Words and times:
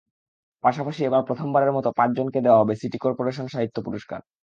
পাশাপাশি 0.63 1.01
এবার 1.03 1.21
প্রথমবারের 1.27 1.75
মতো 1.77 1.89
পাঁচজনকে 1.97 2.39
দেওয়া 2.41 2.59
হবে 2.61 2.73
সিটি 2.81 2.97
করপোরেশন 2.97 3.45
সাহিত্য 3.47 3.77
পুরস্কার। 3.87 4.19